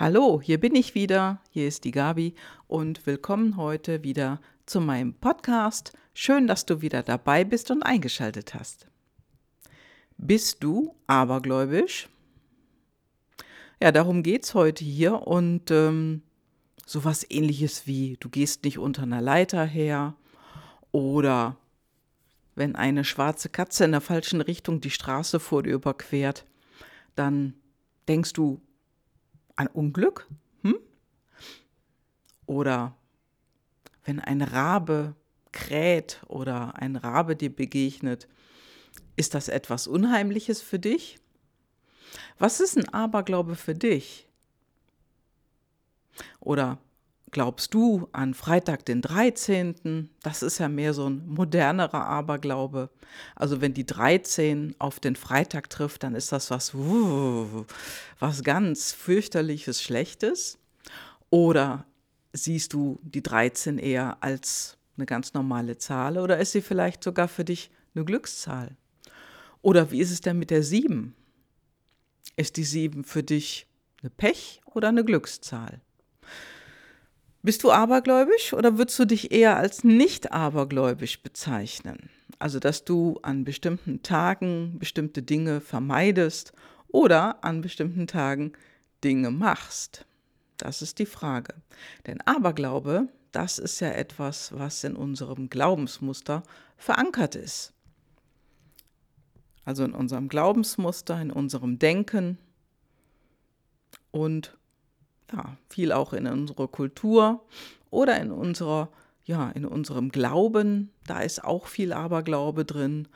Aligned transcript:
Hallo, 0.00 0.40
hier 0.42 0.58
bin 0.58 0.74
ich 0.76 0.94
wieder, 0.94 1.42
hier 1.50 1.68
ist 1.68 1.84
die 1.84 1.90
Gabi 1.90 2.34
und 2.66 3.04
willkommen 3.04 3.58
heute 3.58 4.02
wieder 4.02 4.40
zu 4.64 4.80
meinem 4.80 5.12
Podcast. 5.12 5.92
Schön, 6.14 6.46
dass 6.46 6.64
du 6.64 6.80
wieder 6.80 7.02
dabei 7.02 7.44
bist 7.44 7.70
und 7.70 7.82
eingeschaltet 7.82 8.54
hast. 8.54 8.86
Bist 10.16 10.64
du 10.64 10.94
abergläubisch? 11.06 12.08
Ja, 13.78 13.92
darum 13.92 14.22
geht 14.22 14.44
es 14.44 14.54
heute 14.54 14.82
hier 14.86 15.26
und 15.26 15.70
ähm, 15.70 16.22
sowas 16.86 17.26
ähnliches 17.28 17.86
wie, 17.86 18.16
du 18.20 18.30
gehst 18.30 18.64
nicht 18.64 18.78
unter 18.78 19.02
einer 19.02 19.20
Leiter 19.20 19.66
her 19.66 20.14
oder 20.92 21.58
wenn 22.54 22.74
eine 22.74 23.04
schwarze 23.04 23.50
Katze 23.50 23.84
in 23.84 23.92
der 23.92 24.00
falschen 24.00 24.40
Richtung 24.40 24.80
die 24.80 24.88
Straße 24.88 25.38
vor 25.40 25.62
dir 25.62 25.74
überquert, 25.74 26.46
dann 27.16 27.52
denkst 28.08 28.32
du, 28.32 28.62
ein 29.60 29.66
Unglück? 29.68 30.26
Hm? 30.62 30.78
Oder 32.46 32.96
wenn 34.04 34.18
ein 34.18 34.40
Rabe 34.40 35.14
kräht 35.52 36.22
oder 36.28 36.76
ein 36.76 36.96
Rabe 36.96 37.36
dir 37.36 37.54
begegnet, 37.54 38.26
ist 39.16 39.34
das 39.34 39.48
etwas 39.48 39.86
Unheimliches 39.86 40.62
für 40.62 40.78
dich? 40.78 41.18
Was 42.38 42.60
ist 42.60 42.78
ein 42.78 42.88
Aberglaube 42.88 43.54
für 43.54 43.74
dich? 43.74 44.26
Oder 46.40 46.78
glaubst 47.30 47.74
du 47.74 48.08
an 48.12 48.34
Freitag 48.34 48.84
den 48.84 49.02
13.? 49.02 50.10
Das 50.22 50.42
ist 50.42 50.58
ja 50.58 50.68
mehr 50.68 50.94
so 50.94 51.08
ein 51.08 51.26
modernerer 51.26 52.06
Aberglaube. 52.06 52.90
Also 53.34 53.60
wenn 53.60 53.74
die 53.74 53.86
13 53.86 54.74
auf 54.78 55.00
den 55.00 55.16
Freitag 55.16 55.70
trifft, 55.70 56.02
dann 56.02 56.14
ist 56.14 56.32
das 56.32 56.50
was, 56.50 56.74
was 58.18 58.42
ganz 58.42 58.92
fürchterliches, 58.92 59.82
Schlechtes. 59.82 60.58
Oder 61.30 61.86
siehst 62.32 62.72
du 62.72 62.98
die 63.02 63.22
13 63.22 63.78
eher 63.78 64.22
als 64.22 64.76
eine 64.96 65.06
ganz 65.06 65.34
normale 65.34 65.78
Zahl 65.78 66.18
oder 66.18 66.38
ist 66.38 66.52
sie 66.52 66.60
vielleicht 66.60 67.02
sogar 67.02 67.28
für 67.28 67.44
dich 67.44 67.70
eine 67.94 68.04
Glückszahl? 68.04 68.76
Oder 69.62 69.90
wie 69.90 70.00
ist 70.00 70.10
es 70.10 70.20
denn 70.20 70.38
mit 70.38 70.50
der 70.50 70.62
7? 70.62 71.14
Ist 72.36 72.56
die 72.56 72.64
7 72.64 73.04
für 73.04 73.22
dich 73.22 73.66
eine 74.00 74.10
Pech 74.10 74.60
oder 74.64 74.88
eine 74.88 75.04
Glückszahl? 75.04 75.80
Bist 77.42 77.64
du 77.64 77.70
abergläubisch 77.70 78.52
oder 78.52 78.76
würdest 78.76 78.98
du 78.98 79.06
dich 79.06 79.32
eher 79.32 79.56
als 79.56 79.82
nicht 79.82 80.32
abergläubisch 80.32 81.22
bezeichnen? 81.22 82.10
Also, 82.38 82.58
dass 82.58 82.84
du 82.84 83.18
an 83.22 83.44
bestimmten 83.44 84.02
Tagen 84.02 84.78
bestimmte 84.78 85.22
Dinge 85.22 85.60
vermeidest 85.60 86.52
oder 86.88 87.42
an 87.42 87.62
bestimmten 87.62 88.06
Tagen 88.06 88.52
Dinge 89.02 89.30
machst. 89.30 90.04
Das 90.58 90.82
ist 90.82 90.98
die 90.98 91.06
Frage. 91.06 91.54
Denn 92.06 92.20
Aberglaube, 92.22 93.08
das 93.32 93.58
ist 93.58 93.80
ja 93.80 93.90
etwas, 93.90 94.52
was 94.52 94.84
in 94.84 94.94
unserem 94.94 95.48
Glaubensmuster 95.48 96.42
verankert 96.76 97.36
ist. 97.36 97.72
Also 99.64 99.84
in 99.84 99.92
unserem 99.92 100.28
Glaubensmuster, 100.28 101.20
in 101.20 101.30
unserem 101.30 101.78
Denken 101.78 102.36
und 104.10 104.58
ja, 105.32 105.56
viel 105.68 105.92
auch 105.92 106.12
in 106.12 106.26
unserer 106.26 106.68
Kultur 106.68 107.44
oder 107.90 108.20
in 108.20 108.30
unserer, 108.30 108.90
ja, 109.24 109.50
in 109.50 109.64
unserem 109.64 110.10
Glauben. 110.10 110.90
Da 111.06 111.20
ist 111.20 111.44
auch 111.44 111.66
viel 111.66 111.92
Aberglaube 111.92 112.64
drin. 112.64 113.08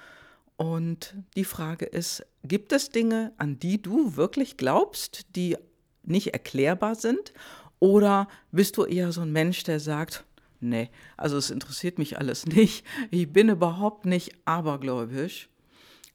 Und 0.56 1.14
die 1.36 1.44
Frage 1.44 1.84
ist, 1.84 2.24
gibt 2.44 2.72
es 2.72 2.90
Dinge, 2.90 3.32
an 3.38 3.58
die 3.58 3.82
du 3.82 4.16
wirklich 4.16 4.56
glaubst, 4.56 5.34
die 5.34 5.56
nicht 6.04 6.28
erklärbar 6.28 6.94
sind? 6.94 7.32
Oder 7.80 8.28
bist 8.52 8.76
du 8.76 8.84
eher 8.84 9.12
so 9.12 9.22
ein 9.22 9.32
Mensch, 9.32 9.64
der 9.64 9.80
sagt, 9.80 10.24
nee, 10.60 10.90
also 11.16 11.36
es 11.36 11.50
interessiert 11.50 11.98
mich 11.98 12.18
alles 12.18 12.46
nicht, 12.46 12.84
ich 13.10 13.32
bin 13.32 13.48
überhaupt 13.48 14.06
nicht 14.06 14.32
abergläubisch, 14.44 15.48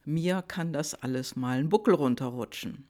mir 0.05 0.41
kann 0.41 0.73
das 0.73 0.95
alles 0.95 1.35
mal 1.35 1.59
einen 1.59 1.69
Buckel 1.69 1.93
runterrutschen. 1.93 2.87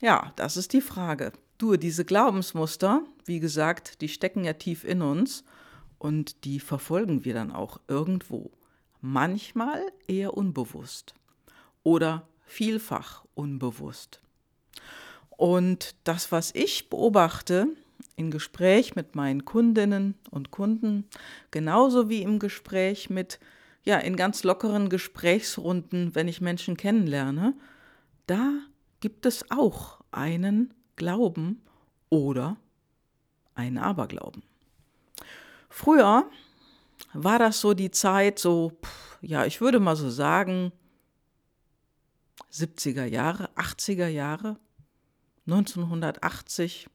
Ja, 0.00 0.32
das 0.36 0.56
ist 0.56 0.72
die 0.72 0.80
Frage. 0.80 1.32
Du, 1.60 1.76
diese 1.76 2.06
Glaubensmuster, 2.06 3.02
wie 3.26 3.38
gesagt, 3.38 4.00
die 4.00 4.08
stecken 4.08 4.44
ja 4.44 4.54
tief 4.54 4.82
in 4.82 5.02
uns 5.02 5.44
und 5.98 6.46
die 6.46 6.58
verfolgen 6.58 7.26
wir 7.26 7.34
dann 7.34 7.52
auch 7.52 7.78
irgendwo. 7.86 8.50
Manchmal 9.02 9.82
eher 10.08 10.32
unbewusst 10.38 11.12
oder 11.82 12.26
vielfach 12.46 13.26
unbewusst. 13.34 14.22
Und 15.28 15.96
das, 16.04 16.32
was 16.32 16.50
ich 16.54 16.88
beobachte 16.88 17.66
im 18.16 18.30
Gespräch 18.30 18.96
mit 18.96 19.14
meinen 19.14 19.44
Kundinnen 19.44 20.14
und 20.30 20.50
Kunden, 20.50 21.04
genauso 21.50 22.08
wie 22.08 22.22
im 22.22 22.38
Gespräch 22.38 23.10
mit, 23.10 23.38
ja, 23.84 23.98
in 23.98 24.16
ganz 24.16 24.44
lockeren 24.44 24.88
Gesprächsrunden, 24.88 26.14
wenn 26.14 26.26
ich 26.26 26.40
Menschen 26.40 26.78
kennenlerne, 26.78 27.52
da 28.26 28.50
gibt 29.00 29.26
es 29.26 29.44
auch 29.50 30.00
einen 30.10 30.72
Glauben 31.00 31.62
oder 32.10 32.58
einen 33.54 33.78
Aberglauben. 33.78 34.42
Früher 35.70 36.28
war 37.14 37.38
das 37.38 37.62
so 37.62 37.72
die 37.72 37.90
Zeit, 37.90 38.38
so, 38.38 38.72
ja, 39.22 39.46
ich 39.46 39.62
würde 39.62 39.80
mal 39.80 39.96
so 39.96 40.10
sagen, 40.10 40.72
70er 42.52 43.06
Jahre, 43.06 43.48
80er 43.56 44.08
Jahre, 44.08 44.58
1980, 45.46 46.90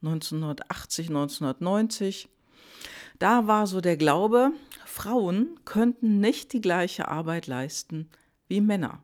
1980, 0.00 1.08
1990. 1.08 2.30
Da 3.18 3.46
war 3.46 3.66
so 3.66 3.82
der 3.82 3.98
Glaube, 3.98 4.52
Frauen 4.86 5.60
könnten 5.66 6.20
nicht 6.20 6.54
die 6.54 6.62
gleiche 6.62 7.08
Arbeit 7.08 7.48
leisten 7.48 8.08
wie 8.48 8.62
Männer. 8.62 9.02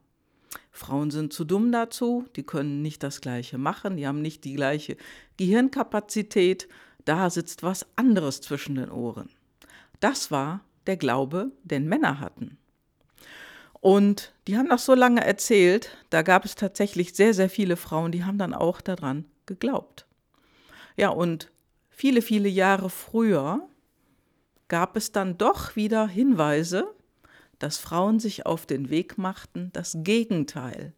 Frauen 0.71 1.11
sind 1.11 1.33
zu 1.33 1.45
dumm 1.45 1.73
dazu, 1.73 2.25
die 2.37 2.43
können 2.43 2.83
nicht 2.83 3.03
das 3.03 3.21
Gleiche 3.21 3.59
machen, 3.59 3.97
die 3.97 4.07
haben 4.07 4.23
nicht 4.23 4.45
die 4.45 4.55
gleiche 4.55 4.97
Gehirnkapazität, 5.37 6.69
da 7.05 7.31
sitzt 7.31 7.63
was 7.63 7.87
anderes 7.97 8.41
zwischen 8.41 8.77
den 8.77 8.91
Ohren. 8.91 9.31
Das 10.01 10.31
war 10.31 10.61
der 10.87 10.97
Glaube, 10.97 11.53
den 11.65 11.89
Männer 11.89 12.21
hatten. 12.21 12.59
Und 13.81 14.33
die 14.47 14.57
haben 14.57 14.69
das 14.69 14.85
so 14.85 14.95
lange 14.95 15.25
erzählt, 15.25 15.97
da 16.11 16.23
gab 16.23 16.45
es 16.45 16.55
tatsächlich 16.55 17.15
sehr, 17.15 17.35
sehr 17.35 17.49
viele 17.49 17.77
Frauen, 17.77 18.13
die 18.13 18.25
haben 18.25 18.39
dann 18.39 18.55
auch 18.55 18.81
daran 18.81 19.25
geglaubt. 19.47 20.07
Ja, 20.97 21.11
und 21.11 21.51
viele, 21.91 22.23
viele 22.23 22.49
Jahre 22.49 22.91
früher 22.91 23.69
gab 24.67 24.97
es 24.97 25.13
dann 25.13 25.39
doch 25.39 25.77
wieder 25.77 26.09
Hinweise, 26.09 26.93
dass 27.59 27.79
Frauen 27.79 28.21
sich 28.21 28.47
auf 28.47 28.67
den 28.67 28.91
Weg 28.91 29.19
machten, 29.19 29.71
das 29.73 29.99
Gegenteil 30.03 30.93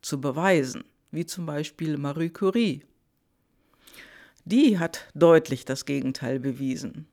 zu 0.00 0.20
beweisen, 0.20 0.84
wie 1.10 1.26
zum 1.26 1.46
Beispiel 1.46 1.96
Marie 1.96 2.30
Curie. 2.30 2.84
Die 4.44 4.78
hat 4.78 5.08
deutlich 5.14 5.64
das 5.64 5.84
Gegenteil 5.84 6.40
bewiesen. 6.40 7.06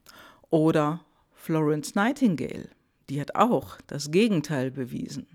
Oder 0.49 1.01
Florence 1.33 1.93
Nightingale, 1.93 2.69
die 3.09 3.21
hat 3.21 3.35
auch 3.35 3.77
das 3.85 4.09
Gegenteil 4.09 4.71
bewiesen. 4.71 5.27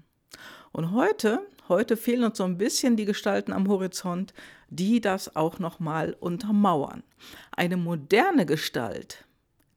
Und 0.73 0.91
heute, 0.91 1.47
heute 1.69 1.97
fehlen 1.97 2.25
uns 2.25 2.39
so 2.39 2.45
ein 2.45 2.59
bisschen 2.59 2.97
die 2.97 3.05
Gestalten 3.05 3.53
am 3.53 3.69
Horizont, 3.69 4.35
die 4.71 5.01
das 5.01 5.37
auch 5.37 5.61
nochmal 5.61 6.17
untermauern. 6.19 7.05
Eine 7.53 7.77
moderne 7.77 8.45
Gestalt, 8.45 9.25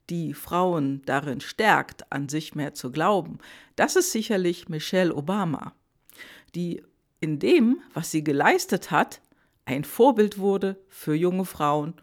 die 0.09 0.33
Frauen 0.33 1.01
darin 1.05 1.41
stärkt, 1.41 2.11
an 2.11 2.29
sich 2.29 2.55
mehr 2.55 2.73
zu 2.73 2.91
glauben, 2.91 3.39
das 3.75 3.95
ist 3.95 4.11
sicherlich 4.11 4.69
Michelle 4.69 5.13
Obama, 5.13 5.73
die 6.55 6.83
in 7.19 7.39
dem, 7.39 7.79
was 7.93 8.11
sie 8.11 8.23
geleistet 8.23 8.91
hat, 8.91 9.21
ein 9.65 9.83
Vorbild 9.83 10.37
wurde 10.37 10.77
für 10.87 11.13
junge 11.13 11.45
Frauen, 11.45 11.95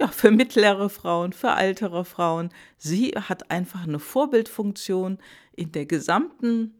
ja, 0.00 0.08
für 0.08 0.30
mittlere 0.30 0.90
Frauen, 0.90 1.32
für 1.32 1.56
ältere 1.56 2.04
Frauen. 2.04 2.50
Sie 2.76 3.10
hat 3.10 3.50
einfach 3.50 3.84
eine 3.84 3.98
Vorbildfunktion 3.98 5.18
in 5.56 5.72
der 5.72 5.86
gesamten 5.86 6.74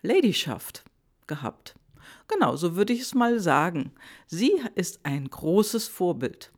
Ladyschaft 0.00 0.84
gehabt. 1.26 1.74
Genau, 2.28 2.56
so 2.56 2.76
würde 2.76 2.92
ich 2.92 3.00
es 3.00 3.14
mal 3.14 3.40
sagen. 3.40 3.92
Sie 4.26 4.52
ist 4.74 5.00
ein 5.02 5.28
großes 5.28 5.88
Vorbild. 5.88 6.52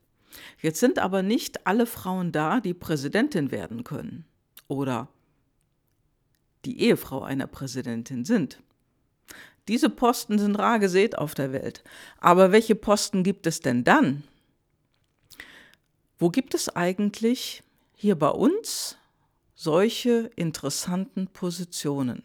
Jetzt 0.61 0.81
sind 0.81 0.99
aber 0.99 1.23
nicht 1.23 1.67
alle 1.67 1.87
Frauen 1.87 2.33
da, 2.33 2.61
die 2.61 2.75
Präsidentin 2.75 3.51
werden 3.51 3.85
können 3.85 4.25
oder 4.69 5.09
die 6.65 6.81
Ehefrau 6.81 7.23
einer 7.23 7.47
Präsidentin 7.47 8.25
sind. 8.25 8.61
Diese 9.69 9.89
Posten 9.89 10.39
sind 10.39 10.57
rar 10.57 10.79
gesät 10.79 11.17
auf 11.17 11.35
der 11.35 11.53
Welt. 11.53 11.83
Aber 12.19 12.53
welche 12.53 12.75
Posten 12.75 13.23
gibt 13.23 13.47
es 13.47 13.61
denn 13.61 13.85
dann? 13.85 14.23
Wo 16.19 16.31
gibt 16.31 16.55
es 16.55 16.75
eigentlich 16.75 17.63
hier 17.95 18.19
bei 18.19 18.29
uns 18.29 18.97
solche 19.55 20.31
interessanten 20.37 21.29
Positionen? 21.29 22.23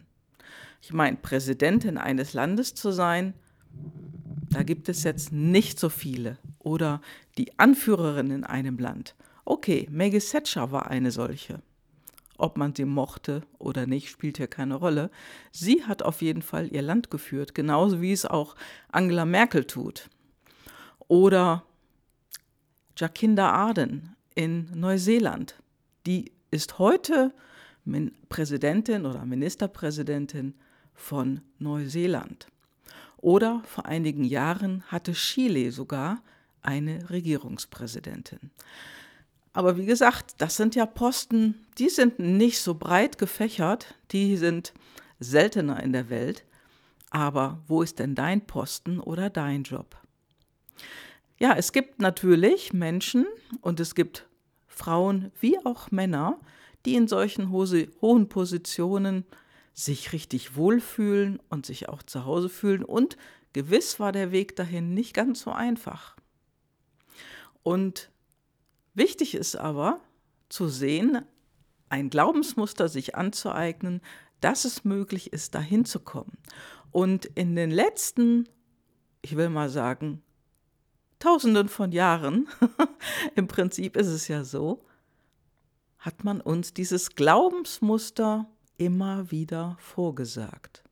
Ich 0.82 0.92
meine, 0.92 1.16
Präsidentin 1.16 1.98
eines 1.98 2.32
Landes 2.32 2.74
zu 2.74 2.90
sein, 2.90 3.34
da 4.50 4.62
gibt 4.62 4.88
es 4.88 5.04
jetzt 5.04 5.32
nicht 5.32 5.78
so 5.78 5.88
viele 5.88 6.38
oder 6.58 7.00
die 7.38 7.58
Anführerin 7.58 8.30
in 8.30 8.44
einem 8.44 8.78
Land. 8.78 9.14
Okay, 9.44 9.88
Maggie 9.90 10.18
Thatcher 10.18 10.72
war 10.72 10.90
eine 10.90 11.10
solche. 11.10 11.62
Ob 12.36 12.56
man 12.56 12.74
sie 12.74 12.84
mochte 12.84 13.42
oder 13.58 13.86
nicht, 13.86 14.08
spielt 14.08 14.38
hier 14.38 14.46
keine 14.46 14.74
Rolle. 14.74 15.10
Sie 15.52 15.84
hat 15.84 16.02
auf 16.02 16.22
jeden 16.22 16.42
Fall 16.42 16.68
ihr 16.72 16.82
Land 16.82 17.10
geführt, 17.10 17.54
genauso 17.54 18.00
wie 18.00 18.12
es 18.12 18.26
auch 18.26 18.56
Angela 18.90 19.24
Merkel 19.24 19.64
tut. 19.64 20.08
Oder 21.06 21.64
Jacinda 22.96 23.50
Ardern 23.50 24.16
in 24.34 24.70
Neuseeland. 24.74 25.56
Die 26.06 26.32
ist 26.50 26.78
heute 26.78 27.32
Präsidentin 28.28 29.06
oder 29.06 29.24
Ministerpräsidentin 29.26 30.54
von 30.94 31.40
Neuseeland. 31.58 32.46
Oder 33.20 33.62
vor 33.66 33.86
einigen 33.86 34.24
Jahren 34.24 34.82
hatte 34.88 35.12
Chile 35.12 35.72
sogar 35.72 36.22
eine 36.62 37.10
Regierungspräsidentin. 37.10 38.50
Aber 39.52 39.76
wie 39.76 39.84
gesagt, 39.84 40.36
das 40.38 40.56
sind 40.56 40.74
ja 40.74 40.86
Posten, 40.86 41.66
die 41.78 41.88
sind 41.88 42.18
nicht 42.18 42.60
so 42.60 42.74
breit 42.74 43.18
gefächert, 43.18 43.94
die 44.12 44.36
sind 44.36 44.72
seltener 45.18 45.82
in 45.82 45.92
der 45.92 46.08
Welt. 46.08 46.44
Aber 47.10 47.60
wo 47.66 47.82
ist 47.82 47.98
denn 47.98 48.14
dein 48.14 48.46
Posten 48.46 49.00
oder 49.00 49.28
dein 49.28 49.64
Job? 49.64 49.96
Ja, 51.38 51.54
es 51.56 51.72
gibt 51.72 52.00
natürlich 52.00 52.72
Menschen 52.72 53.26
und 53.60 53.80
es 53.80 53.94
gibt 53.94 54.28
Frauen 54.68 55.32
wie 55.40 55.58
auch 55.64 55.90
Männer, 55.90 56.38
die 56.86 56.94
in 56.94 57.08
solchen 57.08 57.50
hohen 57.50 58.28
Positionen 58.28 59.24
sich 59.84 60.12
richtig 60.12 60.56
wohlfühlen 60.56 61.40
und 61.48 61.66
sich 61.66 61.88
auch 61.88 62.02
zu 62.02 62.24
Hause 62.24 62.48
fühlen. 62.48 62.84
Und 62.84 63.16
gewiss 63.52 64.00
war 64.00 64.12
der 64.12 64.32
Weg 64.32 64.56
dahin 64.56 64.94
nicht 64.94 65.14
ganz 65.14 65.40
so 65.40 65.50
einfach. 65.52 66.16
Und 67.62 68.10
Wichtig 68.94 69.34
ist 69.34 69.56
aber 69.56 70.00
zu 70.48 70.68
sehen, 70.68 71.22
ein 71.88 72.10
Glaubensmuster 72.10 72.88
sich 72.88 73.14
anzueignen, 73.14 74.00
dass 74.40 74.64
es 74.64 74.84
möglich 74.84 75.32
ist, 75.32 75.54
dahin 75.54 75.84
zu 75.84 76.00
kommen. 76.00 76.36
Und 76.90 77.24
in 77.24 77.54
den 77.54 77.70
letzten, 77.70 78.48
ich 79.22 79.36
will 79.36 79.48
mal 79.48 79.68
sagen, 79.68 80.22
Tausenden 81.18 81.68
von 81.68 81.92
Jahren, 81.92 82.48
im 83.36 83.46
Prinzip 83.46 83.96
ist 83.96 84.08
es 84.08 84.26
ja 84.28 84.42
so, 84.42 84.84
hat 85.98 86.24
man 86.24 86.40
uns 86.40 86.72
dieses 86.72 87.14
Glaubensmuster 87.14 88.48
immer 88.80 89.30
wieder 89.30 89.76
vorgesagt. 89.78 90.82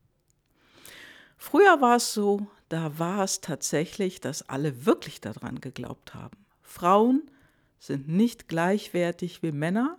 Früher 1.39 1.81
war 1.81 1.97
es 1.97 2.13
so, 2.13 2.49
da 2.69 2.99
war 2.99 3.25
es 3.25 3.41
tatsächlich, 3.41 4.21
dass 4.21 4.49
alle 4.49 4.85
wirklich 4.85 5.23
daran 5.23 5.61
geglaubt 5.61 6.15
haben. 6.15 6.37
Frauen 6.61 7.31
sind 7.79 8.07
nicht 8.09 8.47
gleichwertig 8.47 9.43
wie 9.43 9.53
Männer, 9.53 9.97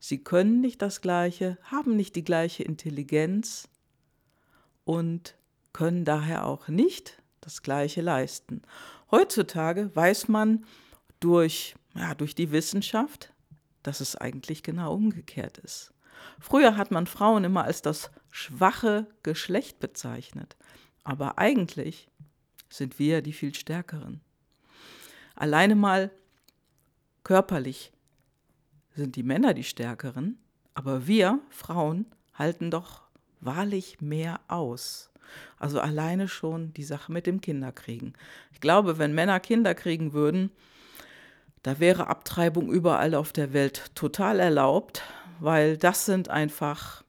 sie 0.00 0.18
können 0.24 0.60
nicht 0.60 0.82
das 0.82 1.00
Gleiche, 1.00 1.58
haben 1.62 1.94
nicht 1.94 2.16
die 2.16 2.24
gleiche 2.24 2.64
Intelligenz 2.64 3.68
und 4.84 5.36
können 5.72 6.04
daher 6.04 6.46
auch 6.46 6.66
nicht 6.66 7.22
das 7.40 7.62
Gleiche 7.62 8.00
leisten. 8.00 8.62
Heutzutage 9.12 9.94
weiß 9.94 10.26
man 10.26 10.64
durch, 11.20 11.76
ja, 11.94 12.14
durch 12.16 12.34
die 12.34 12.50
Wissenschaft, 12.50 13.32
dass 13.84 14.00
es 14.00 14.16
eigentlich 14.16 14.64
genau 14.64 14.94
umgekehrt 14.94 15.58
ist. 15.58 15.92
Früher 16.40 16.76
hat 16.76 16.90
man 16.90 17.06
Frauen 17.06 17.44
immer 17.44 17.64
als 17.64 17.82
das 17.82 18.10
schwache 18.30 19.06
Geschlecht 19.22 19.80
bezeichnet, 19.80 20.56
aber 21.04 21.38
eigentlich 21.38 22.08
sind 22.68 22.98
wir 22.98 23.22
die 23.22 23.32
viel 23.32 23.54
stärkeren. 23.54 24.20
Alleine 25.34 25.74
mal 25.74 26.10
Körperlich 27.26 27.90
sind 28.94 29.16
die 29.16 29.24
Männer 29.24 29.52
die 29.52 29.64
Stärkeren, 29.64 30.38
aber 30.74 31.08
wir 31.08 31.40
Frauen 31.50 32.06
halten 32.34 32.70
doch 32.70 33.02
wahrlich 33.40 34.00
mehr 34.00 34.38
aus. 34.46 35.10
Also 35.58 35.80
alleine 35.80 36.28
schon 36.28 36.72
die 36.74 36.84
Sache 36.84 37.10
mit 37.10 37.26
dem 37.26 37.40
Kinderkriegen. 37.40 38.14
Ich 38.52 38.60
glaube, 38.60 38.98
wenn 38.98 39.12
Männer 39.12 39.40
Kinder 39.40 39.74
kriegen 39.74 40.12
würden, 40.12 40.52
da 41.64 41.80
wäre 41.80 42.06
Abtreibung 42.06 42.70
überall 42.70 43.16
auf 43.16 43.32
der 43.32 43.52
Welt 43.52 43.90
total 43.96 44.38
erlaubt, 44.38 45.02
weil 45.40 45.76
das 45.76 46.06
sind 46.06 46.28
einfach, 46.28 47.04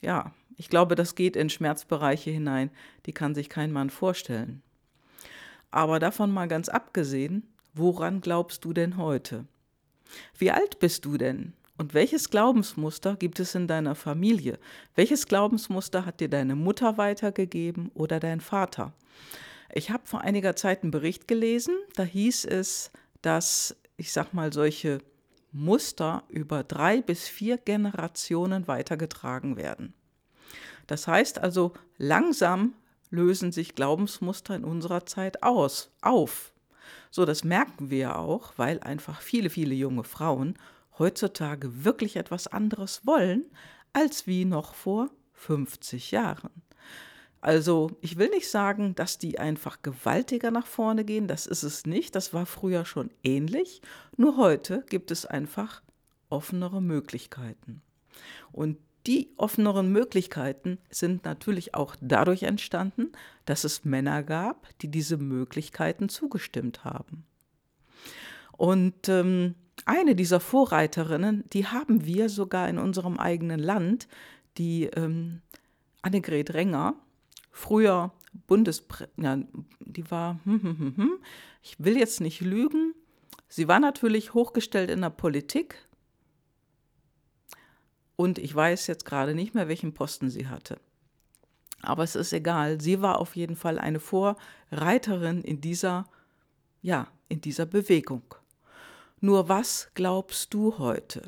ja, 0.00 0.32
ich 0.56 0.68
glaube, 0.68 0.94
das 0.94 1.14
geht 1.14 1.36
in 1.36 1.50
Schmerzbereiche 1.50 2.30
hinein, 2.30 2.70
die 3.06 3.12
kann 3.12 3.34
sich 3.34 3.48
kein 3.48 3.72
Mann 3.72 3.90
vorstellen. 3.90 4.62
Aber 5.70 5.98
davon 5.98 6.30
mal 6.30 6.48
ganz 6.48 6.68
abgesehen, 6.68 7.50
Woran 7.74 8.20
glaubst 8.20 8.64
du 8.64 8.72
denn 8.72 8.96
heute? 8.96 9.46
Wie 10.36 10.50
alt 10.50 10.80
bist 10.80 11.04
du 11.04 11.16
denn? 11.16 11.52
Und 11.78 11.94
welches 11.94 12.30
Glaubensmuster 12.30 13.16
gibt 13.16 13.38
es 13.38 13.54
in 13.54 13.68
deiner 13.68 13.94
Familie? 13.94 14.58
Welches 14.96 15.26
Glaubensmuster 15.26 16.04
hat 16.04 16.20
dir 16.20 16.28
deine 16.28 16.56
Mutter 16.56 16.98
weitergegeben 16.98 17.90
oder 17.94 18.18
dein 18.18 18.40
Vater? 18.40 18.92
Ich 19.72 19.90
habe 19.90 20.02
vor 20.04 20.22
einiger 20.22 20.56
Zeit 20.56 20.82
einen 20.82 20.90
Bericht 20.90 21.28
gelesen, 21.28 21.76
da 21.94 22.02
hieß 22.02 22.44
es, 22.46 22.90
dass, 23.22 23.76
ich 23.96 24.12
sag 24.12 24.34
mal, 24.34 24.52
solche 24.52 24.98
Muster 25.52 26.24
über 26.28 26.62
drei 26.62 27.02
bis 27.02 27.28
vier 27.28 27.58
Generationen 27.58 28.68
weitergetragen 28.68 29.56
werden. 29.56 29.94
Das 30.86 31.06
heißt 31.06 31.38
also, 31.38 31.72
langsam 31.98 32.74
lösen 33.10 33.52
sich 33.52 33.74
Glaubensmuster 33.74 34.54
in 34.54 34.64
unserer 34.64 35.06
Zeit 35.06 35.42
aus, 35.42 35.90
auf. 36.00 36.52
So, 37.10 37.24
das 37.24 37.44
merken 37.44 37.90
wir 37.90 38.18
auch, 38.18 38.52
weil 38.56 38.80
einfach 38.80 39.20
viele, 39.20 39.50
viele 39.50 39.74
junge 39.74 40.04
Frauen 40.04 40.56
heutzutage 40.98 41.84
wirklich 41.84 42.16
etwas 42.16 42.46
anderes 42.46 43.06
wollen, 43.06 43.46
als 43.92 44.26
wie 44.26 44.44
noch 44.44 44.74
vor 44.74 45.10
50 45.32 46.10
Jahren. 46.12 46.62
Also 47.40 47.90
ich 48.02 48.18
will 48.18 48.28
nicht 48.28 48.50
sagen, 48.50 48.94
dass 48.94 49.18
die 49.18 49.38
einfach 49.38 49.80
gewaltiger 49.82 50.50
nach 50.50 50.66
vorne 50.66 51.04
gehen, 51.04 51.26
das 51.26 51.46
ist 51.46 51.62
es 51.62 51.86
nicht, 51.86 52.14
das 52.14 52.34
war 52.34 52.44
früher 52.44 52.84
schon 52.84 53.10
ähnlich, 53.22 53.80
nur 54.16 54.36
heute 54.36 54.84
gibt 54.88 55.10
es 55.10 55.24
einfach 55.24 55.82
offenere 56.28 56.82
Möglichkeiten. 56.82 57.82
Und 58.52 58.76
die 59.06 59.30
offeneren 59.38 59.90
Möglichkeiten 59.90 60.78
sind 60.90 61.24
natürlich 61.24 61.74
auch 61.74 61.96
dadurch 62.02 62.42
entstanden, 62.42 63.12
dass 63.46 63.64
es 63.64 63.86
Männer 63.86 64.22
gab, 64.22 64.68
die 64.80 64.88
diese 64.88 65.16
Möglichkeiten 65.16 66.10
zugestimmt 66.10 66.84
haben. 66.84 67.24
Und 68.58 69.08
ähm, 69.08 69.54
eine 69.86 70.14
dieser 70.14 70.38
Vorreiterinnen, 70.38 71.44
die 71.54 71.66
haben 71.66 72.04
wir 72.04 72.28
sogar 72.28 72.68
in 72.68 72.76
unserem 72.76 73.18
eigenen 73.18 73.58
Land, 73.58 74.06
die 74.58 74.84
ähm, 74.84 75.40
Annegret 76.02 76.52
Renger, 76.52 76.94
früher 77.50 78.12
Bundespräsidentin, 78.46 79.24
ja, 79.24 79.60
die 79.80 80.10
war, 80.10 80.40
hm, 80.44 80.62
hm, 80.62 80.78
hm, 80.78 80.96
hm, 80.96 81.12
ich 81.62 81.76
will 81.78 81.98
jetzt 81.98 82.20
nicht 82.20 82.40
lügen, 82.40 82.94
sie 83.48 83.68
war 83.68 83.80
natürlich 83.80 84.34
hochgestellt 84.34 84.90
in 84.90 85.00
der 85.00 85.10
Politik, 85.10 85.76
und 88.20 88.38
ich 88.38 88.54
weiß 88.54 88.86
jetzt 88.86 89.06
gerade 89.06 89.34
nicht 89.34 89.54
mehr, 89.54 89.66
welchen 89.66 89.94
Posten 89.94 90.28
sie 90.28 90.46
hatte. 90.46 90.78
Aber 91.80 92.04
es 92.04 92.16
ist 92.16 92.34
egal. 92.34 92.78
Sie 92.78 93.00
war 93.00 93.18
auf 93.18 93.34
jeden 93.34 93.56
Fall 93.56 93.78
eine 93.78 93.98
Vorreiterin 93.98 95.40
in 95.40 95.62
dieser, 95.62 96.04
ja, 96.82 97.06
in 97.30 97.40
dieser 97.40 97.64
Bewegung. 97.64 98.22
Nur 99.22 99.48
was 99.48 99.88
glaubst 99.94 100.52
du 100.52 100.76
heute? 100.76 101.22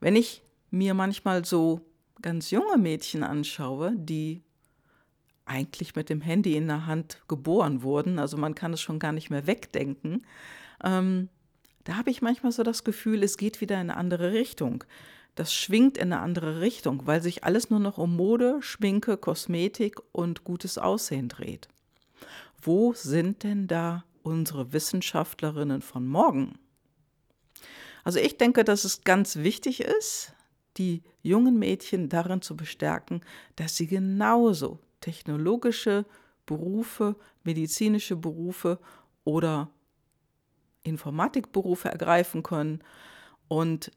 Wenn 0.00 0.16
ich 0.16 0.42
mir 0.70 0.92
manchmal 0.92 1.46
so 1.46 1.80
ganz 2.20 2.50
junge 2.50 2.76
Mädchen 2.76 3.22
anschaue, 3.22 3.94
die 3.96 4.42
eigentlich 5.50 5.94
mit 5.94 6.08
dem 6.08 6.20
Handy 6.20 6.56
in 6.56 6.68
der 6.68 6.86
Hand 6.86 7.20
geboren 7.28 7.82
wurden, 7.82 8.18
also 8.18 8.36
man 8.36 8.54
kann 8.54 8.72
es 8.72 8.80
schon 8.80 8.98
gar 8.98 9.12
nicht 9.12 9.30
mehr 9.30 9.46
wegdenken, 9.46 10.24
ähm, 10.84 11.28
da 11.84 11.96
habe 11.96 12.10
ich 12.10 12.22
manchmal 12.22 12.52
so 12.52 12.62
das 12.62 12.84
Gefühl, 12.84 13.22
es 13.22 13.36
geht 13.36 13.60
wieder 13.60 13.76
in 13.76 13.90
eine 13.90 13.96
andere 13.96 14.32
Richtung 14.32 14.84
das 15.34 15.54
schwingt 15.54 15.96
in 15.96 16.12
eine 16.12 16.20
andere 16.20 16.60
Richtung, 16.60 17.06
weil 17.06 17.22
sich 17.22 17.44
alles 17.44 17.70
nur 17.70 17.80
noch 17.80 17.98
um 17.98 18.16
Mode, 18.16 18.58
Schminke, 18.60 19.16
Kosmetik 19.16 19.96
und 20.12 20.44
gutes 20.44 20.78
Aussehen 20.78 21.28
dreht. 21.28 21.68
Wo 22.60 22.92
sind 22.92 23.42
denn 23.42 23.66
da 23.66 24.04
unsere 24.22 24.72
Wissenschaftlerinnen 24.72 25.82
von 25.82 26.06
morgen? 26.06 26.58
Also 28.04 28.18
ich 28.18 28.36
denke, 28.36 28.64
dass 28.64 28.84
es 28.84 29.02
ganz 29.02 29.36
wichtig 29.36 29.80
ist, 29.80 30.34
die 30.76 31.02
jungen 31.22 31.58
Mädchen 31.58 32.08
darin 32.08 32.42
zu 32.42 32.56
bestärken, 32.56 33.22
dass 33.56 33.76
sie 33.76 33.86
genauso 33.86 34.78
technologische 35.00 36.06
Berufe, 36.46 37.16
medizinische 37.44 38.16
Berufe 38.16 38.78
oder 39.24 39.70
Informatikberufe 40.82 41.88
ergreifen 41.88 42.42
können 42.42 42.82
und 43.48 43.90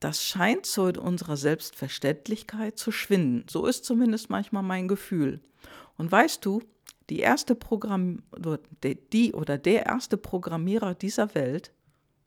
das 0.00 0.22
scheint 0.22 0.66
so 0.66 0.86
in 0.86 0.98
unserer 0.98 1.38
Selbstverständlichkeit 1.38 2.78
zu 2.78 2.92
schwinden. 2.92 3.46
So 3.48 3.64
ist 3.64 3.86
zumindest 3.86 4.28
manchmal 4.28 4.62
mein 4.62 4.86
Gefühl. 4.86 5.40
Und 5.96 6.12
weißt 6.12 6.44
du, 6.44 6.62
die 7.08 7.20
erste 7.20 7.54
Programm 7.54 8.22
die 9.12 9.32
oder 9.32 9.56
der 9.56 9.86
erste 9.86 10.18
Programmierer 10.18 10.94
dieser 10.94 11.34
Welt, 11.34 11.72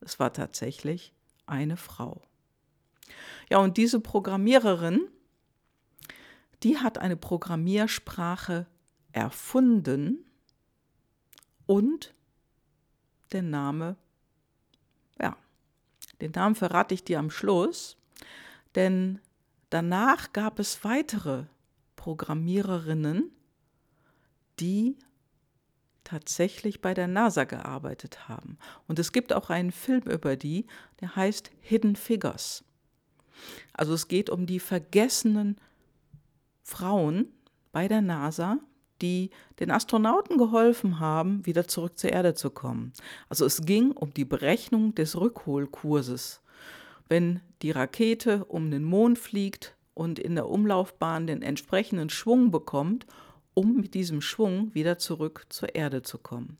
es 0.01 0.19
war 0.19 0.33
tatsächlich 0.33 1.13
eine 1.45 1.77
Frau. 1.77 2.21
Ja, 3.49 3.59
und 3.59 3.77
diese 3.77 3.99
Programmiererin, 3.99 5.07
die 6.63 6.77
hat 6.77 6.97
eine 6.97 7.17
Programmiersprache 7.17 8.65
erfunden 9.11 10.25
und 11.65 12.13
der 13.31 13.41
Name, 13.41 13.97
ja, 15.19 15.35
den 16.21 16.31
Namen 16.31 16.55
verrate 16.55 16.93
ich 16.93 17.03
dir 17.03 17.19
am 17.19 17.29
Schluss, 17.29 17.97
denn 18.75 19.19
danach 19.69 20.33
gab 20.33 20.59
es 20.59 20.83
weitere 20.83 21.45
Programmiererinnen, 21.95 23.31
die 24.59 24.97
tatsächlich 26.03 26.81
bei 26.81 26.93
der 26.93 27.07
NASA 27.07 27.43
gearbeitet 27.43 28.29
haben. 28.29 28.57
Und 28.87 28.97
es 28.97 29.11
gibt 29.11 29.33
auch 29.33 29.49
einen 29.49 29.73
Film 29.73 30.03
über 30.03 30.37
die, 30.37 30.65
der 31.01 31.17
heißt 31.17 31.51
Hidden 31.59 31.97
Figures. 31.97 32.63
Also 33.73 33.93
es 33.93 34.07
geht 34.07 34.29
um 34.29 34.45
die 34.45 34.61
vergessenen 34.61 35.59
Frauen 36.67 37.29
bei 37.71 37.87
der 37.87 38.01
NASA, 38.01 38.59
die 39.01 39.29
den 39.61 39.71
Astronauten 39.71 40.37
geholfen 40.37 40.99
haben, 40.99 41.45
wieder 41.45 41.65
zurück 41.65 41.97
zur 41.97 42.11
Erde 42.11 42.33
zu 42.33 42.49
kommen. 42.49 42.91
Also 43.29 43.45
es 43.45 43.61
ging 43.61 43.91
um 43.91 44.13
die 44.13 44.25
Berechnung 44.25 44.93
des 44.93 45.15
Rückholkurses. 45.15 46.41
Wenn 47.07 47.39
die 47.61 47.71
Rakete 47.71 48.43
um 48.45 48.69
den 48.69 48.83
Mond 48.83 49.17
fliegt 49.17 49.75
und 49.93 50.19
in 50.19 50.35
der 50.35 50.49
Umlaufbahn 50.49 51.25
den 51.25 51.41
entsprechenden 51.41 52.09
Schwung 52.09 52.51
bekommt, 52.51 53.07
um 53.53 53.77
mit 53.77 53.93
diesem 53.93 54.19
Schwung 54.19 54.73
wieder 54.75 54.97
zurück 54.97 55.45
zur 55.47 55.73
Erde 55.73 56.01
zu 56.01 56.17
kommen. 56.17 56.57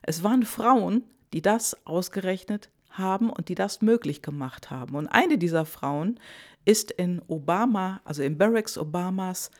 Es 0.00 0.22
waren 0.22 0.44
Frauen, 0.44 1.04
die 1.34 1.42
das 1.42 1.86
ausgerechnet 1.86 2.70
haben 2.92 3.30
und 3.30 3.48
die 3.48 3.54
das 3.54 3.82
möglich 3.82 4.22
gemacht 4.22 4.70
haben. 4.70 4.94
Und 4.94 5.08
eine 5.08 5.38
dieser 5.38 5.64
Frauen 5.64 6.18
ist 6.64 6.90
in 6.92 7.20
Obama, 7.28 8.00
also 8.04 8.22
in 8.22 8.38
Barack 8.38 8.70
Obamas 8.76 9.50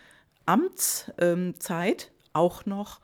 Amtszeit 0.47 2.13
auch 2.33 2.67
noch, 2.67 3.01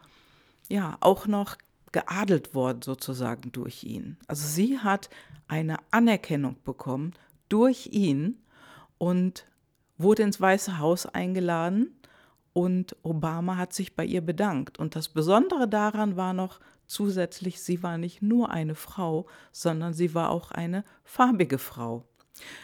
ja, 0.68 0.96
auch 1.00 1.26
noch 1.26 1.56
geadelt 1.92 2.54
worden 2.54 2.82
sozusagen 2.82 3.52
durch 3.52 3.84
ihn. 3.84 4.18
Also 4.26 4.46
sie 4.46 4.78
hat 4.78 5.08
eine 5.46 5.76
Anerkennung 5.90 6.56
bekommen 6.64 7.14
durch 7.48 7.88
ihn 7.92 8.42
und 8.98 9.46
wurde 9.96 10.22
ins 10.22 10.40
Weiße 10.40 10.78
Haus 10.78 11.06
eingeladen 11.06 11.98
und 12.52 12.96
Obama 13.02 13.56
hat 13.56 13.72
sich 13.72 13.94
bei 13.94 14.04
ihr 14.04 14.20
bedankt. 14.20 14.78
Und 14.78 14.96
das 14.96 15.08
Besondere 15.08 15.68
daran 15.68 16.16
war 16.16 16.32
noch 16.32 16.60
zusätzlich, 16.86 17.60
sie 17.60 17.82
war 17.82 17.98
nicht 17.98 18.20
nur 18.22 18.50
eine 18.50 18.74
Frau, 18.74 19.26
sondern 19.52 19.94
sie 19.94 20.14
war 20.14 20.30
auch 20.30 20.50
eine 20.50 20.84
farbige 21.04 21.58
Frau. 21.58 22.04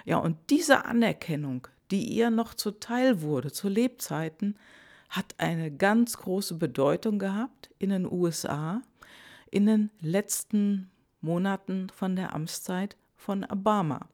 Ja, 0.04 0.18
und 0.18 0.36
diese 0.50 0.84
Anerkennung, 0.84 1.68
die 1.90 2.04
ihr 2.04 2.30
noch 2.30 2.54
zuteil 2.54 3.22
wurde 3.22 3.52
zu 3.52 3.68
Lebzeiten, 3.68 4.56
hat 5.08 5.34
eine 5.38 5.70
ganz 5.70 6.16
große 6.16 6.56
Bedeutung 6.56 7.18
gehabt 7.18 7.70
in 7.78 7.90
den 7.90 8.10
USA 8.10 8.82
in 9.54 9.66
den 9.66 9.90
letzten 10.00 10.90
Monaten 11.20 11.88
von 11.94 12.16
der 12.16 12.34
Amtszeit 12.34 12.96
von 13.14 13.44
Obama. 13.44 14.08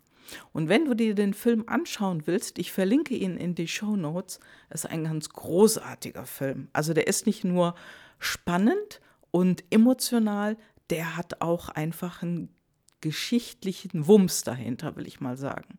Und 0.52 0.68
wenn 0.68 0.84
du 0.84 0.94
dir 0.94 1.14
den 1.14 1.32
Film 1.32 1.64
anschauen 1.66 2.26
willst, 2.26 2.58
ich 2.58 2.72
verlinke 2.72 3.14
ihn 3.14 3.38
in 3.38 3.54
die 3.54 3.66
Show 3.66 3.96
Notes, 3.96 4.38
ist 4.68 4.86
ein 4.86 5.04
ganz 5.04 5.30
großartiger 5.30 6.26
Film. 6.26 6.68
Also 6.74 6.92
der 6.92 7.06
ist 7.06 7.26
nicht 7.26 7.42
nur 7.42 7.74
spannend 8.18 9.00
und 9.30 9.64
emotional, 9.70 10.58
der 10.90 11.16
hat 11.16 11.40
auch 11.40 11.70
einfach 11.70 12.22
einen 12.22 12.54
geschichtlichen 13.00 14.06
Wumms 14.06 14.42
dahinter, 14.42 14.96
will 14.96 15.06
ich 15.06 15.20
mal 15.20 15.36
sagen. 15.36 15.78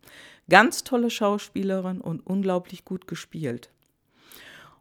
Ganz 0.49 0.83
tolle 0.83 1.09
Schauspielerin 1.09 2.01
und 2.01 2.25
unglaublich 2.25 2.85
gut 2.85 3.07
gespielt. 3.07 3.71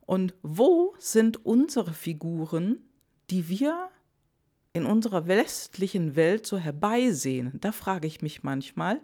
Und 0.06 0.34
wo 0.42 0.94
sind 0.98 1.44
unsere 1.44 1.92
Figuren, 1.92 2.78
die 3.30 3.48
wir 3.48 3.90
in 4.72 4.86
unserer 4.86 5.26
westlichen 5.26 6.16
Welt 6.16 6.46
so 6.46 6.58
herbeisehnen? 6.58 7.60
Da 7.60 7.72
frage 7.72 8.06
ich 8.06 8.20
mich 8.20 8.42
manchmal, 8.42 9.00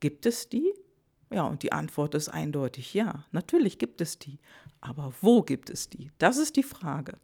gibt 0.00 0.26
es 0.26 0.48
die? 0.48 0.74
Ja, 1.32 1.44
und 1.44 1.62
die 1.62 1.72
Antwort 1.72 2.14
ist 2.14 2.28
eindeutig 2.28 2.92
ja. 2.92 3.24
Natürlich 3.30 3.78
gibt 3.78 4.00
es 4.00 4.18
die. 4.18 4.38
Aber 4.80 5.12
wo 5.20 5.42
gibt 5.42 5.70
es 5.70 5.88
die? 5.88 6.10
Das 6.18 6.38
ist 6.38 6.56
die 6.56 6.62
Frage. 6.62 7.18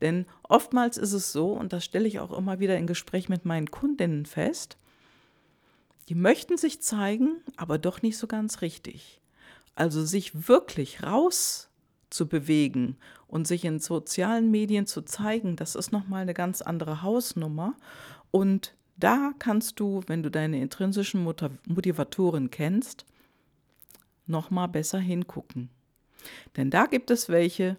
Denn 0.00 0.26
oftmals 0.42 0.96
ist 0.96 1.12
es 1.12 1.32
so, 1.32 1.52
und 1.52 1.72
das 1.72 1.84
stelle 1.84 2.08
ich 2.08 2.18
auch 2.18 2.36
immer 2.36 2.58
wieder 2.58 2.76
in 2.76 2.86
Gespräch 2.86 3.28
mit 3.28 3.44
meinen 3.44 3.70
Kundinnen 3.70 4.26
fest, 4.26 4.76
die 6.08 6.14
möchten 6.14 6.58
sich 6.58 6.82
zeigen, 6.82 7.40
aber 7.56 7.78
doch 7.78 8.02
nicht 8.02 8.18
so 8.18 8.26
ganz 8.26 8.60
richtig. 8.60 9.20
Also 9.74 10.04
sich 10.04 10.48
wirklich 10.48 11.02
raus 11.02 11.70
zu 12.10 12.28
bewegen 12.28 12.96
und 13.26 13.46
sich 13.46 13.64
in 13.64 13.80
sozialen 13.80 14.50
Medien 14.50 14.86
zu 14.86 15.02
zeigen, 15.02 15.56
das 15.56 15.74
ist 15.74 15.92
nochmal 15.92 16.22
eine 16.22 16.34
ganz 16.34 16.62
andere 16.62 17.02
Hausnummer. 17.02 17.74
Und 18.30 18.74
da 18.96 19.32
kannst 19.38 19.80
du, 19.80 20.02
wenn 20.06 20.22
du 20.22 20.30
deine 20.30 20.60
intrinsischen 20.60 21.24
Motivatoren 21.24 22.50
kennst, 22.50 23.04
nochmal 24.26 24.68
besser 24.68 24.98
hingucken. 24.98 25.70
Denn 26.56 26.70
da 26.70 26.86
gibt 26.86 27.10
es 27.10 27.28
welche, 27.28 27.78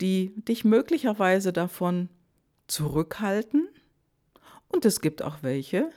die 0.00 0.34
dich 0.44 0.64
möglicherweise 0.64 1.52
davon 1.52 2.08
zurückhalten. 2.66 3.68
Und 4.68 4.84
es 4.84 5.00
gibt 5.00 5.22
auch 5.22 5.42
welche, 5.42 5.90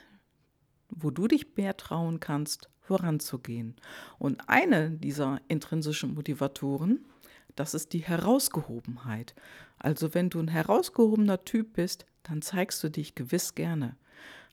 wo 0.90 1.12
du 1.12 1.28
dich 1.28 1.56
mehr 1.56 1.78
trauen 1.78 2.20
kannst, 2.20 2.70
voranzugehen. 2.82 3.76
Und 4.18 4.48
eine 4.48 4.92
dieser 4.92 5.42
intrinsischen 5.48 6.14
Motivatoren, 6.14 7.06
das 7.56 7.74
ist 7.74 7.94
die 7.94 8.00
Herausgehobenheit. 8.00 9.36
Also 9.78 10.14
wenn 10.14 10.30
du 10.30 10.40
ein 10.40 10.48
herausgehobener 10.48 11.44
Typ 11.46 11.74
bist, 11.74 12.06
dann 12.24 12.42
zeigst 12.42 12.84
du 12.84 12.90
dich 12.90 13.16
gewiss 13.16 13.56
gerne. 13.56 13.96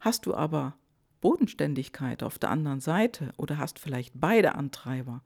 Hast 0.00 0.26
du 0.26 0.34
aber 0.34 0.76
Bodenständigkeit 1.20 2.22
auf 2.22 2.38
der 2.38 2.50
anderen 2.50 2.80
Seite 2.80 3.32
oder 3.36 3.58
hast 3.58 3.78
vielleicht 3.78 4.12
beide 4.14 4.54
Antreiber, 4.54 5.22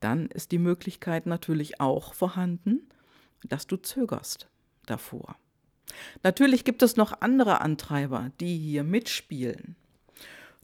dann 0.00 0.26
ist 0.26 0.52
die 0.52 0.58
Möglichkeit 0.58 1.26
natürlich 1.26 1.80
auch 1.80 2.14
vorhanden, 2.14 2.88
dass 3.44 3.66
du 3.66 3.76
zögerst 3.76 4.48
davor. 4.86 5.36
Natürlich 6.22 6.64
gibt 6.64 6.82
es 6.82 6.96
noch 6.96 7.20
andere 7.20 7.60
Antreiber, 7.60 8.30
die 8.40 8.56
hier 8.58 8.84
mitspielen. 8.84 9.76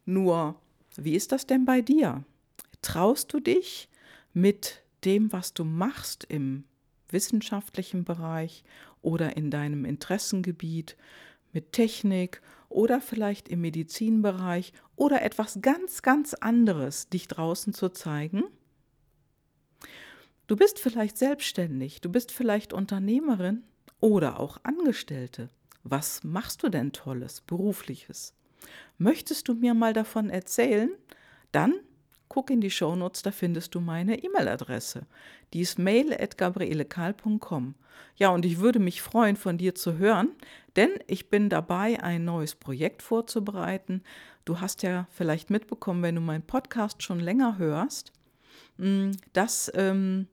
Nur, 0.05 0.57
wie 0.97 1.15
ist 1.15 1.33
das 1.33 1.47
denn 1.47 1.65
bei 1.65 1.81
dir? 1.81 2.25
Traust 2.83 3.33
du 3.33 3.41
dich 3.41 3.89
mit 4.33 4.83
dem, 5.05 5.33
was 5.33 5.55
du 5.55 5.65
machst 5.65 6.25
im 6.25 6.65
wissenschaftlichen 7.09 8.05
Bereich 8.05 8.65
oder 9.01 9.37
in 9.37 9.51
deinem 9.51 9.85
Interessengebiet, 9.85 10.97
mit 11.53 11.73
Technik 11.73 12.43
oder 12.75 13.01
vielleicht 13.01 13.49
im 13.49 13.61
Medizinbereich 13.61 14.73
oder 14.97 15.23
etwas 15.23 15.61
ganz, 15.63 16.03
ganz 16.03 16.35
anderes 16.35 17.09
dich 17.09 17.29
draußen 17.29 17.73
zu 17.73 17.89
zeigen? 17.89 18.45
Du 20.47 20.57
bist 20.57 20.79
vielleicht 20.79 21.17
selbstständig, 21.17 22.01
du 22.01 22.11
bist 22.11 22.33
vielleicht 22.33 22.73
Unternehmerin 22.73 23.63
oder 24.01 24.41
auch 24.41 24.59
Angestellte. 24.63 25.49
Was 25.85 26.25
machst 26.25 26.63
du 26.63 26.69
denn 26.69 26.93
tolles, 26.93 27.41
berufliches? 27.41 28.35
Möchtest 28.99 29.49
du 29.49 29.55
mir 29.55 29.75
mal 29.75 29.93
davon 29.93 30.29
erzählen? 30.29 30.91
Dann 31.53 31.75
guck 32.35 32.51
in 32.51 32.61
die 32.61 32.71
Shownotes, 32.71 33.23
da 33.23 33.31
findest 33.31 33.77
du 33.77 33.81
meine 33.81 34.21
E-Mail-Adresse. 34.21 35.07
Die 35.53 35.61
ist 35.61 35.79
mail.gabrielekal.com. 35.79 37.77
Ja, 38.17 38.31
und 38.31 38.45
ich 38.45 38.59
würde 38.59 38.81
mich 38.81 39.03
freuen, 39.03 39.37
von 39.37 39.57
dir 39.57 39.77
zu 39.77 39.99
hören, 39.99 40.31
denn 40.75 40.91
ich 41.07 41.31
bin 41.31 41.49
dabei, 41.49 42.03
ein 42.03 42.25
neues 42.25 42.57
Projekt 42.57 43.03
vorzubereiten. 43.03 44.03
Du 44.45 44.61
hast 44.61 44.83
ja 44.83 45.07
vielleicht 45.13 45.49
mitbekommen, 45.51 46.03
wenn 46.03 46.17
du 46.17 46.21
meinen 46.21 46.43
Podcast 46.43 47.05
schon 47.05 47.21
länger 47.21 47.57
hörst, 47.57 48.11
hm, 48.79 49.13
dass 49.33 49.71
ähm, 49.77 50.27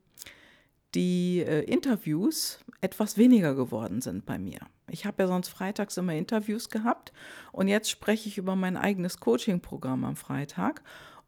die 0.96 1.46
äh, 1.48 1.62
Interviews 1.66 2.62
etwas 2.82 3.16
weniger 3.16 3.54
geworden 3.54 4.02
sind 4.02 4.26
bei 4.26 4.40
mir. 4.40 4.62
Ich 4.90 5.06
habe 5.06 5.22
ja 5.22 5.28
sonst 5.28 5.50
freitags 5.50 5.98
immer 5.98 6.16
Interviews 6.16 6.70
gehabt 6.70 7.14
und 7.52 7.68
jetzt 7.68 7.92
spreche 7.92 8.28
ich 8.28 8.40
über 8.40 8.56
mein 8.56 8.76
eigenes 8.76 9.20
Coaching-Programm 9.20 10.04
am 10.04 10.16
Freitag 10.16 10.82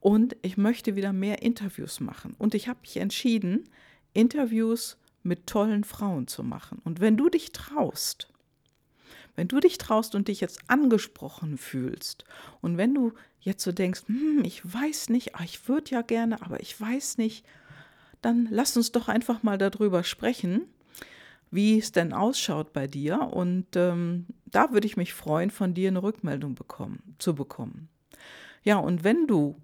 und 0.04 0.36
ich 0.42 0.58
möchte 0.58 0.98
wieder 0.98 1.14
mehr 1.14 1.42
Interviews 1.44 2.02
machen. 2.02 2.36
Und 2.38 2.56
ich 2.56 2.68
habe 2.68 2.82
mich 2.82 2.98
entschieden, 2.98 3.70
Interviews 4.14 4.98
mit 5.24 5.48
tollen 5.48 5.86
Frauen 5.86 6.28
zu 6.28 6.44
machen. 6.44 6.82
Und 6.84 7.00
wenn 7.00 7.16
du 7.16 7.30
dich 7.30 7.54
traust, 7.54 8.28
wenn 9.38 9.48
du 9.48 9.62
dich 9.62 9.78
traust 9.78 10.14
und 10.14 10.28
dich 10.28 10.42
jetzt 10.42 10.60
angesprochen 10.68 11.58
fühlst 11.58 12.26
und 12.60 12.76
wenn 12.76 12.94
du 12.94 13.14
jetzt 13.40 13.64
so 13.64 13.72
denkst, 13.72 14.02
hm, 14.08 14.44
ich 14.44 14.62
weiß 14.66 15.08
nicht, 15.08 15.36
ah, 15.36 15.44
ich 15.46 15.70
würde 15.70 15.92
ja 15.92 16.02
gerne, 16.02 16.42
aber 16.42 16.60
ich 16.60 16.80
weiß 16.80 17.18
nicht, 17.18 17.46
dann 18.22 18.50
lass 18.52 18.76
uns 18.76 18.92
doch 18.92 19.08
einfach 19.08 19.42
mal 19.42 19.58
darüber 19.58 20.04
sprechen, 20.04 20.64
wie 21.50 21.78
es 21.78 21.94
denn 21.94 22.12
ausschaut 22.12 22.74
bei 22.74 22.88
dir. 22.88 23.22
Und 23.22 23.68
ähm, 23.78 24.26
da 24.48 24.74
würde 24.74 24.86
ich 24.86 24.98
mich 24.98 25.14
freuen, 25.14 25.50
von 25.50 25.74
dir 25.74 25.88
eine 25.88 26.04
Rückmeldung 26.04 26.56
bekommen, 26.56 27.16
zu 27.20 27.34
bekommen. 27.34 27.88
Ja, 28.64 28.80
und 28.80 29.06
wenn 29.06 29.28
du 29.28 29.56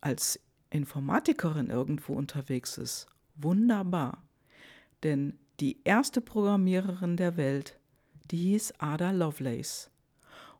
als 0.00 0.40
Informatikerin 0.70 1.70
irgendwo 1.70 2.14
unterwegs 2.14 2.76
bist, 2.76 3.06
wunderbar. 3.36 4.22
Denn 5.02 5.38
die 5.60 5.80
erste 5.84 6.20
Programmiererin 6.20 7.16
der 7.16 7.36
Welt, 7.36 7.78
die 8.30 8.38
hieß 8.38 8.74
Ada 8.78 9.10
Lovelace. 9.12 9.90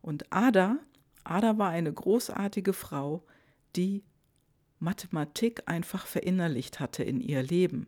Und 0.01 0.31
Ada, 0.31 0.77
Ada 1.23 1.57
war 1.57 1.69
eine 1.69 1.91
großartige 1.91 2.73
Frau, 2.73 3.23
die 3.75 4.03
Mathematik 4.79 5.63
einfach 5.65 6.05
verinnerlicht 6.05 6.79
hatte 6.79 7.03
in 7.03 7.19
ihr 7.19 7.43
Leben. 7.43 7.87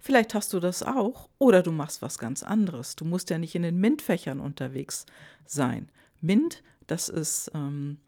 Vielleicht 0.00 0.34
hast 0.34 0.52
du 0.52 0.60
das 0.60 0.82
auch 0.82 1.28
oder 1.38 1.62
du 1.62 1.72
machst 1.72 2.00
was 2.00 2.18
ganz 2.18 2.42
anderes. 2.42 2.96
Du 2.96 3.04
musst 3.04 3.30
ja 3.30 3.38
nicht 3.38 3.54
in 3.54 3.62
den 3.62 3.78
MINT-Fächern 3.78 4.40
unterwegs 4.40 5.04
sein. 5.46 5.90
MINT, 6.20 6.62
das 6.86 7.08
ist 7.08 7.50
ähm, 7.54 7.98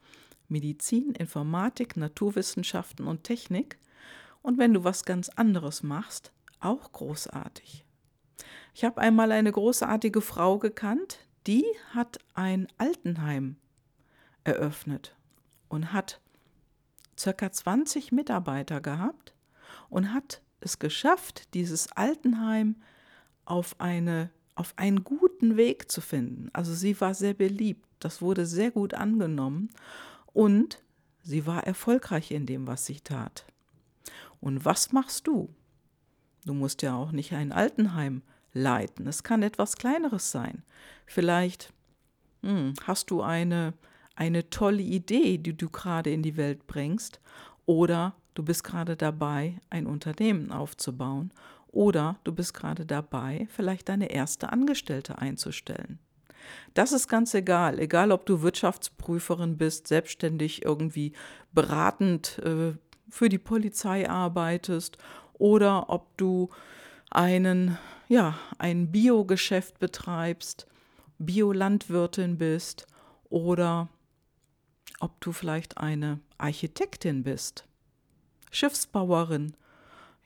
Medizin, 0.51 1.13
Informatik, 1.13 1.97
Naturwissenschaften 1.97 3.07
und 3.07 3.25
Technik. 3.25 3.79
Und 4.43 4.59
wenn 4.59 4.75
du 4.75 4.85
was 4.85 5.05
ganz 5.05 5.29
anderes 5.29 5.83
machst, 5.83 6.33
auch 6.61 6.93
großartig. 6.93 7.85
Ich 8.75 8.85
habe 8.85 9.01
einmal 9.01 9.33
eine 9.33 9.53
großartige 9.53 10.21
Frau 10.21 10.59
gekannt, 10.59 11.19
die 11.47 11.65
hat 11.95 12.19
ein 12.35 12.69
Altenheim 12.79 13.57
eröffnet 14.45 15.15
und 15.69 15.93
hat 15.93 16.21
circa 17.19 17.51
20 17.51 18.13
Mitarbeiter 18.13 18.81
gehabt 18.81 19.35
und 19.89 20.13
hat 20.13 20.43
es 20.61 20.79
geschafft, 20.79 21.53
dieses 21.55 21.93
Altenheim 21.93 22.77
auf, 23.45 23.75
eine, 23.79 24.31
auf 24.55 24.75
einen 24.77 25.05
guten 25.05 25.57
Weg 25.57 25.91
zu 25.91 26.01
finden. 26.01 26.51
Also 26.53 26.75
sie 26.75 26.99
war 27.01 27.15
sehr 27.15 27.35
beliebt, 27.35 27.87
das 27.99 28.23
wurde 28.23 28.47
sehr 28.47 28.71
gut 28.71 28.95
angenommen 28.95 29.71
und 30.33 30.83
sie 31.23 31.47
war 31.47 31.67
erfolgreich 31.67 32.31
in 32.31 32.47
dem, 32.47 32.67
was 32.67 32.87
sie 32.87 33.01
tat. 33.01 33.45
Und 34.41 34.65
was 34.65 34.93
machst 34.93 35.27
du? 35.27 35.55
Du 36.47 36.55
musst 36.55 36.83
ja 36.83 36.95
auch 36.95 37.13
nicht 37.13 37.33
ein 37.33 37.53
Altenheim 37.53 38.23
leiten. 38.53 39.07
Es 39.07 39.23
kann 39.23 39.43
etwas 39.43 39.77
Kleineres 39.77 40.31
sein. 40.31 40.63
Vielleicht 41.07 41.73
hm, 42.43 42.75
hast 42.85 43.11
du 43.11 43.23
eine, 43.23 43.75
eine 44.15 44.49
tolle 44.51 44.83
Idee, 44.83 45.39
die 45.39 45.57
du 45.57 45.69
gerade 45.69 46.11
in 46.11 46.23
die 46.23 46.37
Welt 46.37 46.67
bringst, 46.67 47.21
oder 47.67 48.15
du 48.35 48.43
bist 48.43 48.65
gerade 48.65 48.97
dabei, 48.97 49.61
ein 49.69 49.87
Unternehmen 49.87 50.51
aufzubauen, 50.51 51.31
oder 51.69 52.19
du 52.25 52.33
bist 52.33 52.55
gerade 52.55 52.85
dabei, 52.85 53.47
vielleicht 53.51 53.89
deine 53.89 54.11
erste 54.11 54.51
Angestellte 54.51 55.19
einzustellen. 55.19 55.99
Das 56.75 56.93
ist 56.93 57.09
ganz 57.09 57.35
egal, 57.35 57.79
egal 57.79 58.13
ob 58.13 58.27
du 58.27 58.43
Wirtschaftsprüferin 58.43 59.57
bist, 59.57 59.89
selbstständig 59.89 60.65
irgendwie 60.65 61.13
beratend 61.53 62.39
äh, 62.39 62.75
für 63.09 63.29
die 63.29 63.39
Polizei 63.39 64.09
arbeitest 64.09 64.99
oder 65.35 65.91
ob 65.91 66.17
du 66.17 66.51
einen, 67.11 67.79
ja, 68.09 68.39
ein 68.59 68.93
Biogeschäft 68.93 69.79
betreibst, 69.79 70.67
Biolandwirtin 71.19 72.39
bist 72.39 72.87
oder 73.29 73.89
ob 75.01 75.21
du 75.21 75.33
vielleicht 75.33 75.79
eine 75.79 76.21
Architektin 76.39 77.23
bist, 77.23 77.65
Schiffsbauerin, 78.51 79.55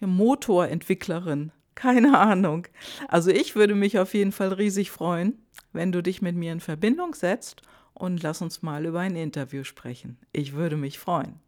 Motorentwicklerin, 0.01 1.53
keine 1.75 2.19
Ahnung. 2.19 2.67
Also 3.09 3.31
ich 3.31 3.57
würde 3.57 3.75
mich 3.75 3.99
auf 3.99 4.15
jeden 4.15 4.33
Fall 4.33 4.53
riesig 4.53 4.91
freuen, 4.91 5.39
wenn 5.73 5.93
du 5.93 6.03
dich 6.03 6.23
mit 6.23 6.37
mir 6.37 6.53
in 6.53 6.61
Verbindung 6.61 7.15
setzt 7.15 7.63
und 7.95 8.23
lass 8.23 8.43
uns 8.43 8.63
mal 8.63 8.85
über 8.85 9.01
ein 9.01 9.17
Interview 9.17 9.65
sprechen. 9.65 10.19
Ich 10.33 10.55
würde 10.55 10.77
mich 10.77 10.99
freuen. 10.99 11.41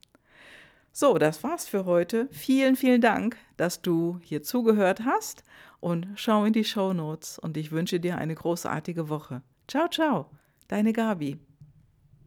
So, 0.92 1.18
das 1.18 1.42
war's 1.42 1.68
für 1.68 1.85
heute. 1.85 2.27
Vielen, 2.31 2.74
vielen 2.74 3.03
Dank, 3.03 3.37
dass 3.59 3.83
du 3.83 4.18
hier 4.22 4.42
zugehört 4.42 5.05
hast 5.05 5.44
und 5.81 6.07
schau 6.14 6.44
in 6.46 6.55
die 6.55 6.64
Show 6.64 6.94
Notes 6.94 7.38
und 7.38 7.57
ich 7.59 7.70
wünsche 7.70 8.00
dir 8.00 8.16
eine 8.16 8.35
großartige 8.35 9.11
Woche. 9.11 9.42
Ciao, 9.68 9.88
ciao, 9.88 10.31
deine 10.68 10.94
Gabi. 10.94 11.38